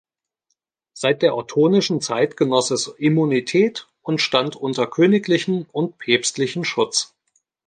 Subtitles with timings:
[0.93, 7.13] Seit der ottonischen Zeit genoss es Immunität und stand unter königlichem und päpstlichem Schutz.